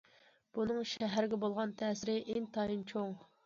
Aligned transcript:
بۇنىڭ 0.57 0.79
شەھەرگە 0.93 1.39
بولغان 1.45 1.77
تەسىرى 1.85 2.19
ئىنتايىن 2.25 2.87
چوڭ. 2.95 3.19